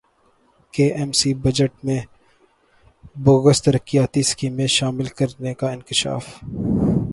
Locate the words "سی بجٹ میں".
1.11-1.99